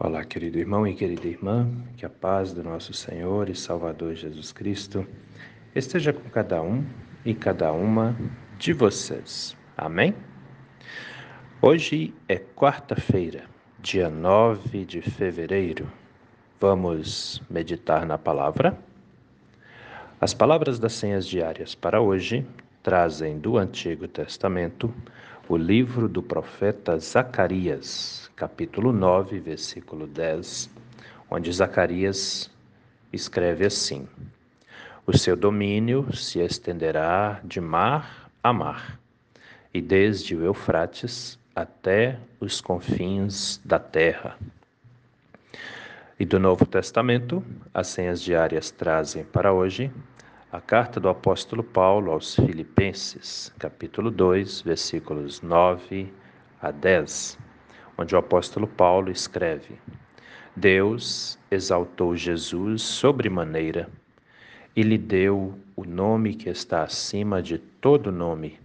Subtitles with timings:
[0.00, 4.52] Olá, querido irmão e querida irmã, que a paz do nosso Senhor e Salvador Jesus
[4.52, 5.04] Cristo
[5.74, 6.86] esteja com cada um
[7.24, 8.16] e cada uma
[8.56, 9.56] de vocês.
[9.76, 10.14] Amém?
[11.60, 13.46] Hoje é quarta-feira,
[13.80, 15.90] dia 9 de fevereiro.
[16.60, 18.78] Vamos meditar na palavra?
[20.20, 22.46] As palavras das senhas diárias para hoje
[22.84, 24.94] trazem do Antigo Testamento
[25.48, 30.68] o livro do profeta Zacarias, capítulo 9, versículo 10,
[31.30, 32.50] onde Zacarias
[33.10, 34.06] escreve assim:
[35.06, 39.00] O seu domínio se estenderá de mar a mar,
[39.72, 44.36] e desde o Eufrates até os confins da terra.
[46.20, 47.42] E do Novo Testamento,
[47.72, 49.90] as senhas diárias trazem para hoje
[50.50, 56.10] a carta do apóstolo Paulo aos Filipenses, capítulo 2, versículos 9
[56.62, 57.38] a 10,
[57.98, 59.78] onde o apóstolo Paulo escreve:
[60.56, 63.90] Deus exaltou Jesus sobremaneira
[64.74, 68.58] e lhe deu o nome que está acima de todo nome,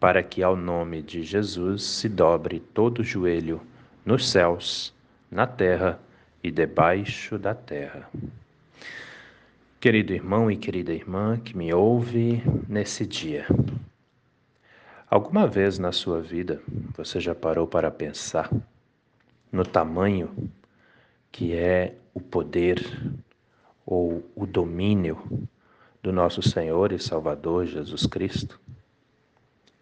[0.00, 3.60] para que ao nome de Jesus se dobre todo o joelho
[4.04, 4.92] nos céus,
[5.30, 6.00] na terra
[6.42, 8.10] e debaixo da terra.
[9.84, 13.44] Querido irmão e querida irmã que me ouve nesse dia,
[15.10, 16.62] alguma vez na sua vida
[16.96, 18.50] você já parou para pensar
[19.52, 20.50] no tamanho
[21.30, 22.82] que é o poder
[23.84, 25.18] ou o domínio
[26.02, 28.58] do nosso Senhor e Salvador Jesus Cristo?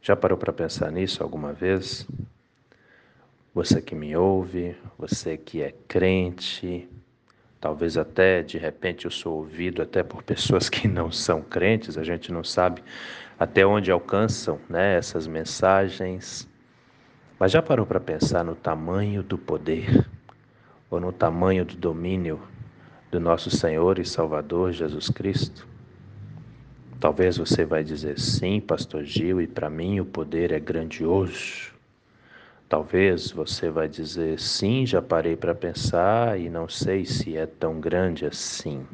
[0.01, 2.09] Já parou para pensar nisso alguma vez?
[3.55, 6.89] Você que me ouve, você que é crente,
[7.63, 12.03] Talvez até de repente eu sou ouvido até por pessoas que não são crentes, a
[12.03, 12.83] gente não sabe
[13.39, 16.49] até onde alcançam né, essas mensagens.
[17.39, 20.05] Mas já parou para pensar no tamanho do poder
[20.91, 22.43] ou no tamanho do domínio
[23.13, 25.65] do nosso Senhor e Salvador Jesus Cristo?
[26.99, 31.72] Talvez você vai dizer sim, pastor Gil, e para mim o poder é grandioso.
[32.73, 37.79] Talvez você vai dizer sim, já parei para pensar e não sei se é tão
[37.79, 38.87] grande assim.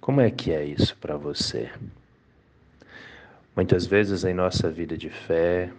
[0.00, 1.70] Como é que é isso para você?
[3.54, 5.70] Muitas vezes em nossa vida de fé,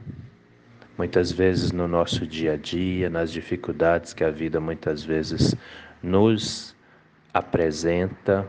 [0.97, 5.53] muitas vezes no nosso dia a dia, nas dificuldades que a vida muitas vezes
[6.01, 6.73] nos
[7.33, 8.47] apresenta,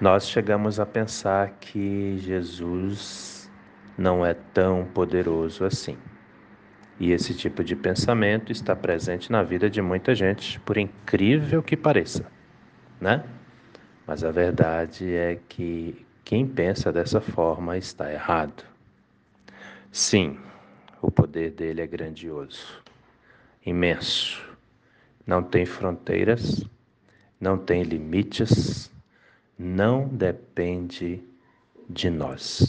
[0.00, 3.50] nós chegamos a pensar que Jesus
[3.98, 5.98] não é tão poderoso assim.
[7.00, 11.74] E esse tipo de pensamento está presente na vida de muita gente, por incrível que
[11.74, 12.30] pareça,
[13.00, 13.24] né?
[14.06, 18.64] Mas a verdade é que quem pensa dessa forma está errado.
[19.90, 20.38] Sim,
[21.00, 22.82] o poder dele é grandioso,
[23.64, 24.46] imenso.
[25.26, 26.66] Não tem fronteiras,
[27.40, 28.92] não tem limites,
[29.58, 31.24] não depende
[31.88, 32.68] de nós.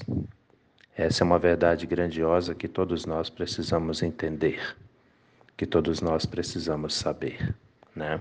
[0.95, 4.75] Essa é uma verdade grandiosa que todos nós precisamos entender,
[5.55, 7.55] que todos nós precisamos saber,
[7.95, 8.19] né?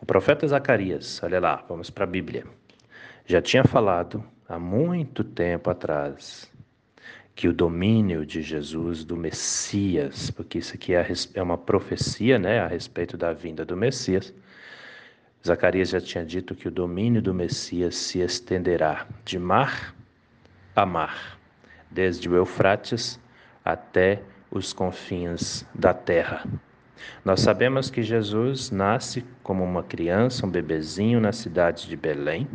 [0.00, 2.44] O profeta Zacarias, olha lá, vamos para a Bíblia,
[3.26, 6.50] já tinha falado há muito tempo atrás
[7.34, 12.58] que o domínio de Jesus, do Messias, porque isso aqui é, é uma profecia né,
[12.58, 14.34] a respeito da vinda do Messias,
[15.46, 19.94] Zacarias já tinha dito que o domínio do Messias se estenderá de mar
[20.74, 21.37] a mar
[21.90, 23.18] desde o Eufrates
[23.64, 26.44] até os confins da terra.
[27.24, 32.48] Nós sabemos que Jesus nasce como uma criança, um bebezinho na cidade de Belém.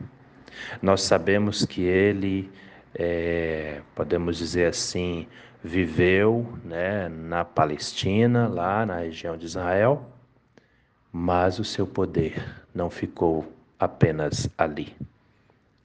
[0.81, 2.51] Nós sabemos que ele,
[2.93, 5.27] é, podemos dizer assim,
[5.63, 10.09] viveu né, na Palestina, lá na região de Israel,
[11.11, 12.43] mas o seu poder
[12.73, 14.95] não ficou apenas ali,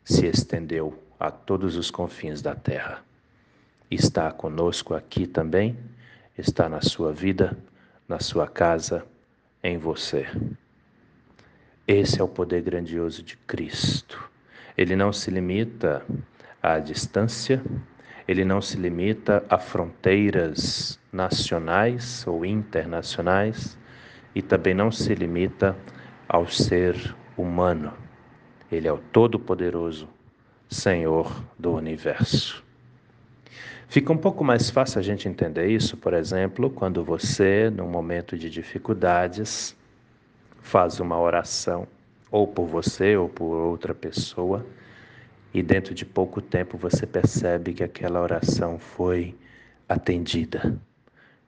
[0.04, 3.02] se estendeu a todos os confins da terra
[3.90, 5.76] está conosco aqui também,
[6.36, 7.56] está na sua vida,
[8.06, 9.04] na sua casa,
[9.62, 10.26] em você.
[11.86, 14.22] Esse é o poder grandioso de Cristo.
[14.76, 16.04] Ele não se limita
[16.62, 17.62] à distância,
[18.26, 23.78] ele não se limita a fronteiras nacionais ou internacionais
[24.34, 25.74] e também não se limita
[26.28, 27.92] ao ser humano.
[28.70, 30.08] Ele é o Todo-Poderoso,
[30.68, 32.67] Senhor do universo.
[33.90, 38.36] Fica um pouco mais fácil a gente entender isso, por exemplo, quando você, num momento
[38.36, 39.74] de dificuldades,
[40.60, 41.88] faz uma oração,
[42.30, 44.66] ou por você ou por outra pessoa,
[45.54, 49.34] e dentro de pouco tempo você percebe que aquela oração foi
[49.88, 50.78] atendida.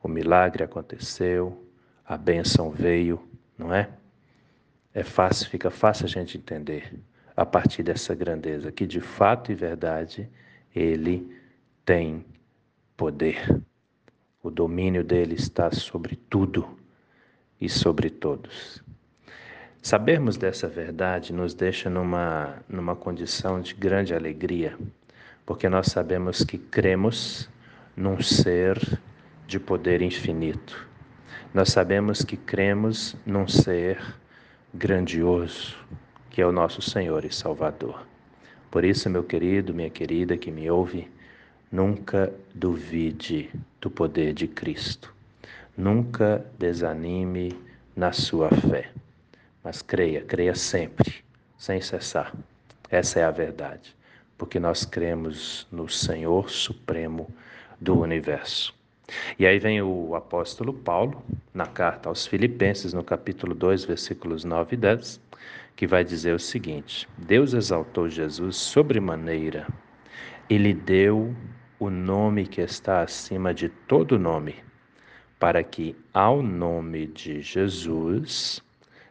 [0.03, 1.63] O milagre aconteceu,
[2.07, 3.21] a bênção veio,
[3.59, 3.91] não é?
[4.95, 6.91] É fácil, fica fácil a gente entender
[7.37, 10.27] a partir dessa grandeza que de fato e verdade
[10.75, 11.39] ele
[11.91, 12.25] tem
[12.97, 13.61] poder.
[14.41, 16.79] O domínio dele está sobre tudo
[17.61, 18.81] e sobre todos.
[19.83, 24.79] Sabermos dessa verdade nos deixa numa, numa condição de grande alegria,
[25.45, 27.51] porque nós sabemos que cremos
[27.97, 28.79] num ser
[29.49, 30.89] de poder infinito.
[31.53, 33.99] Nós sabemos que cremos num ser
[34.73, 35.77] grandioso,
[36.31, 38.07] que é o nosso Senhor e Salvador.
[38.71, 41.11] Por isso, meu querido, minha querida que me ouve,
[41.71, 43.51] nunca duvide
[43.81, 45.15] do poder de Cristo.
[45.77, 47.57] Nunca desanime
[47.95, 48.91] na sua fé.
[49.63, 51.23] Mas creia, creia sempre,
[51.57, 52.35] sem cessar.
[52.91, 53.95] Essa é a verdade,
[54.37, 57.29] porque nós cremos no Senhor Supremo
[57.81, 58.75] do universo.
[59.39, 64.75] E aí vem o apóstolo Paulo, na carta aos Filipenses, no capítulo 2, versículos 9
[64.75, 65.21] e 10,
[65.77, 69.67] que vai dizer o seguinte: Deus exaltou Jesus sobremaneira
[70.49, 71.35] e lhe deu
[71.81, 74.55] o nome que está acima de todo nome,
[75.39, 78.63] para que ao nome de Jesus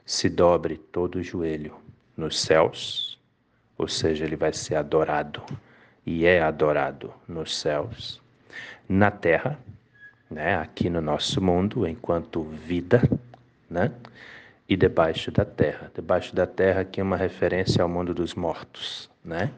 [0.05, 1.75] se dobre todo o joelho
[2.15, 3.19] nos céus,
[3.77, 5.43] ou seja, ele vai ser adorado
[6.05, 8.21] e é adorado nos céus,
[8.87, 9.59] na terra
[10.29, 13.01] né, aqui no nosso mundo, enquanto vida,
[13.69, 13.91] né,
[14.67, 15.91] e debaixo da terra.
[15.95, 19.51] Debaixo da terra aqui é uma referência ao mundo dos mortos, né?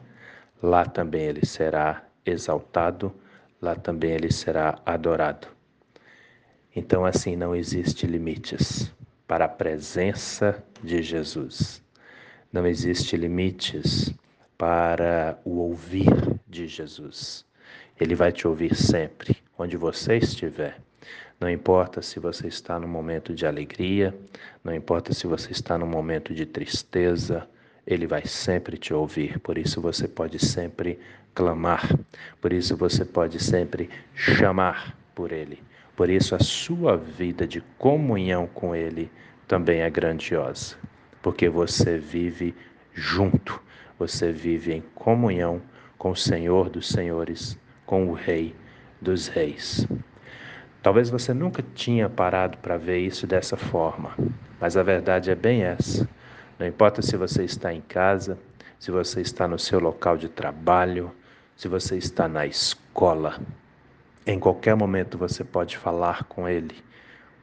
[0.62, 3.14] Lá também ele será exaltado,
[3.60, 5.48] lá também ele será adorado.
[6.74, 8.92] Então assim não existe limites
[9.26, 11.82] para a presença de Jesus.
[12.52, 14.12] Não existe limites
[14.58, 16.10] para o ouvir
[16.46, 17.44] de Jesus.
[17.98, 20.78] Ele vai te ouvir sempre onde você estiver.
[21.40, 24.14] Não importa se você está no momento de alegria,
[24.62, 27.48] não importa se você está no momento de tristeza,
[27.86, 29.38] ele vai sempre te ouvir.
[29.40, 30.98] Por isso você pode sempre
[31.34, 31.88] clamar,
[32.40, 35.62] por isso você pode sempre chamar por ele.
[35.96, 39.10] Por isso a sua vida de comunhão com ele
[39.46, 40.76] também é grandiosa,
[41.20, 42.54] porque você vive
[42.94, 43.60] junto,
[43.98, 45.60] você vive em comunhão
[45.98, 48.54] com o Senhor dos Senhores, com o Rei
[49.00, 49.86] dos reis.
[50.82, 54.16] Talvez você nunca tinha parado para ver isso dessa forma,
[54.60, 56.08] mas a verdade é bem essa.
[56.62, 58.38] Não importa se você está em casa,
[58.78, 61.10] se você está no seu local de trabalho,
[61.56, 63.40] se você está na escola,
[64.24, 66.76] em qualquer momento você pode falar com Ele,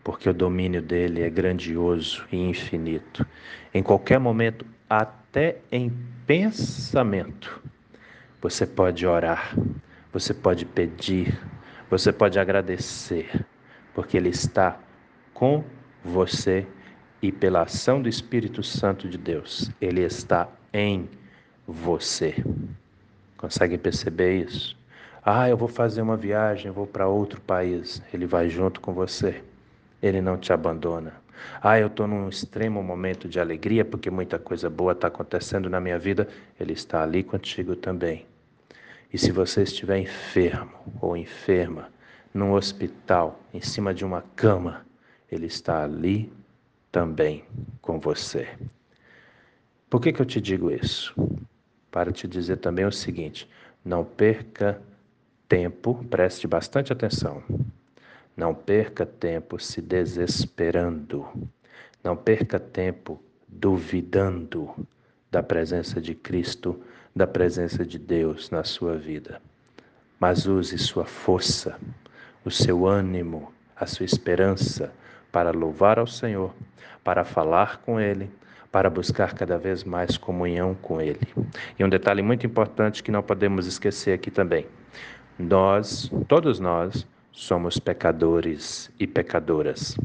[0.06, 3.28] porque o domínio dele é grandioso e infinito.
[3.74, 5.92] Em qualquer momento, até em
[6.26, 7.62] pensamento,
[8.42, 9.54] você pode orar,
[10.14, 11.38] você pode pedir,
[11.90, 13.46] você pode agradecer,
[13.94, 14.80] porque Ele está
[15.34, 15.62] com
[16.06, 16.66] você
[17.22, 21.10] e pela ação do Espírito Santo de Deus, Ele está em
[21.68, 22.36] você.
[23.38, 24.78] Consegue perceber isso?
[25.24, 28.02] Ah, eu vou fazer uma viagem, vou para outro país.
[28.14, 29.44] Ele vai junto com você.
[30.02, 31.14] Ele não te abandona.
[31.62, 35.80] Ah, eu estou num extremo momento de alegria porque muita coisa boa está acontecendo na
[35.80, 36.28] minha vida.
[36.60, 38.26] Ele está ali contigo também.
[39.12, 40.72] E se você estiver enfermo
[41.02, 41.90] ou enferma,
[42.34, 44.86] num hospital, em cima de uma cama,
[45.32, 46.32] Ele está ali
[46.92, 47.44] também
[47.82, 48.48] com você.
[49.90, 51.14] Por que, que eu te digo isso?
[51.92, 53.50] Para te dizer também o seguinte:
[53.84, 54.82] não perca
[55.48, 57.44] tempo, preste bastante atenção.
[58.38, 61.28] Não perca tempo se desesperando.
[62.04, 64.74] Não perca tempo duvidando
[65.32, 66.80] da presença de Cristo
[67.16, 69.42] da presença de Deus na sua vida.
[70.20, 71.78] Mas use sua força,
[72.46, 74.94] o seu ânimo, a sua esperança
[75.32, 76.54] para louvar ao Senhor,
[77.04, 78.30] para falar com Ele,
[78.72, 81.28] para buscar cada vez mais comunhão com Ele.
[81.78, 84.66] E um detalhe muito importante que não podemos esquecer aqui também:
[85.38, 89.98] nós, todos nós, somos pecadores e pecadoras.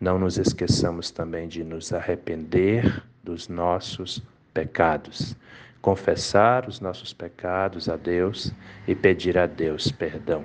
[0.00, 4.22] Não nos esqueçamos também de nos arrepender dos nossos
[4.54, 5.36] pecados
[5.80, 8.52] confessar os nossos pecados a Deus
[8.86, 10.44] e pedir a Deus perdão.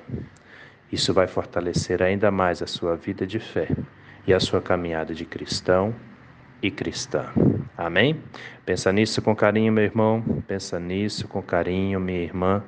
[0.91, 3.67] Isso vai fortalecer ainda mais a sua vida de fé
[4.27, 5.93] e a sua caminhada de cristão
[6.61, 7.31] e cristã.
[7.77, 8.21] Amém?
[8.65, 10.23] Pensa nisso com carinho, meu irmão.
[10.47, 12.63] Pensa nisso com carinho, minha irmã,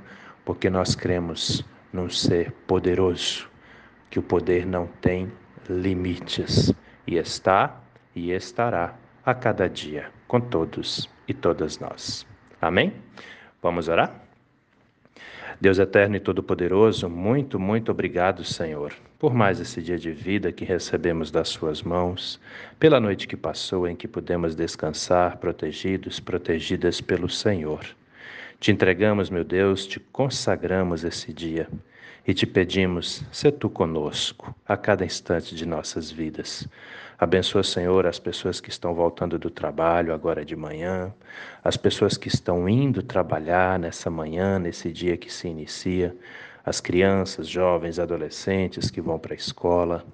[0.45, 3.49] porque nós cremos num ser poderoso,
[4.09, 5.31] que o poder não tem
[5.69, 6.73] limites
[7.05, 7.81] e está
[8.15, 8.95] e estará
[9.25, 12.25] a cada dia com todos e todas nós.
[12.61, 12.93] Amém?
[13.61, 14.26] Vamos orar?
[15.59, 20.63] Deus eterno e todo-poderoso, muito, muito obrigado, Senhor, por mais esse dia de vida que
[20.63, 22.39] recebemos das Suas mãos,
[22.79, 27.83] pela noite que passou em que pudemos descansar, protegidos, protegidas pelo Senhor.
[28.59, 31.67] Te entregamos, meu Deus, te consagramos esse dia
[32.27, 36.69] e te pedimos, se tu conosco a cada instante de nossas vidas.
[37.19, 41.11] Abençoa, Senhor, as pessoas que estão voltando do trabalho agora de manhã,
[41.63, 46.15] as pessoas que estão indo trabalhar nessa manhã, nesse dia que se inicia,
[46.63, 50.05] as crianças, jovens, adolescentes que vão para a escola.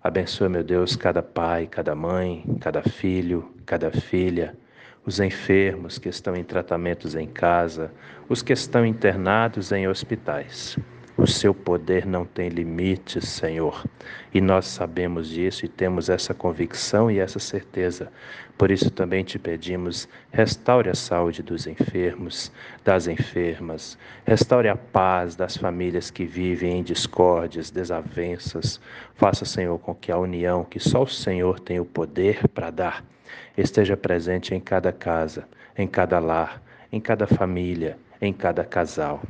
[0.00, 4.56] Abençoa, meu Deus, cada pai, cada mãe, cada filho, cada filha,
[5.04, 7.90] os enfermos que estão em tratamentos em casa,
[8.28, 10.78] os que estão internados em hospitais.
[11.16, 13.84] O seu poder não tem limites, Senhor.
[14.32, 18.10] E nós sabemos disso e temos essa convicção e essa certeza.
[18.58, 22.50] Por isso também te pedimos, restaure a saúde dos enfermos,
[22.84, 28.80] das enfermas, restaure a paz das famílias que vivem em discórdias, desavenças.
[29.14, 33.04] Faça, Senhor, com que a união que só o Senhor tem o poder para dar
[33.56, 35.46] esteja presente em cada casa,
[35.78, 39.22] em cada lar, em cada família, em cada casal.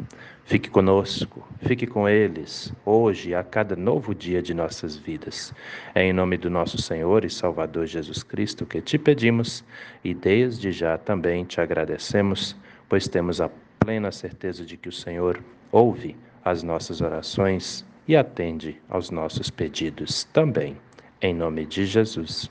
[0.44, 5.54] Fique conosco, fique com eles, hoje a cada novo dia de nossas vidas.
[5.94, 9.64] É em nome do nosso Senhor e Salvador Jesus Cristo que te pedimos
[10.04, 12.54] e desde já também te agradecemos,
[12.88, 18.80] pois temos a plena certeza de que o Senhor ouve as nossas orações e atende
[18.88, 20.76] aos nossos pedidos também.
[21.22, 22.50] Em nome de Jesus.